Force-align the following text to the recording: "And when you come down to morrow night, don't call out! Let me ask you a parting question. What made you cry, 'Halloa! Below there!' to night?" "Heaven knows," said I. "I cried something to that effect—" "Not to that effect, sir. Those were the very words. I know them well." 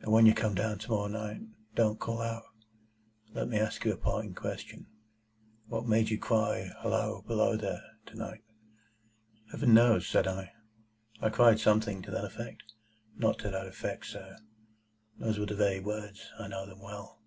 "And 0.00 0.10
when 0.10 0.26
you 0.26 0.34
come 0.34 0.56
down 0.56 0.80
to 0.80 0.88
morrow 0.90 1.06
night, 1.06 1.42
don't 1.76 2.00
call 2.00 2.20
out! 2.20 2.42
Let 3.32 3.46
me 3.48 3.56
ask 3.56 3.84
you 3.84 3.92
a 3.92 3.96
parting 3.96 4.34
question. 4.34 4.88
What 5.68 5.86
made 5.86 6.10
you 6.10 6.18
cry, 6.18 6.72
'Halloa! 6.82 7.22
Below 7.22 7.56
there!' 7.56 7.84
to 8.06 8.16
night?" 8.18 8.42
"Heaven 9.52 9.72
knows," 9.72 10.08
said 10.08 10.26
I. 10.26 10.50
"I 11.20 11.28
cried 11.30 11.60
something 11.60 12.02
to 12.02 12.10
that 12.10 12.24
effect—" 12.24 12.64
"Not 13.16 13.38
to 13.38 13.50
that 13.50 13.68
effect, 13.68 14.06
sir. 14.06 14.38
Those 15.20 15.38
were 15.38 15.46
the 15.46 15.54
very 15.54 15.78
words. 15.78 16.32
I 16.36 16.48
know 16.48 16.66
them 16.66 16.80
well." 16.80 17.20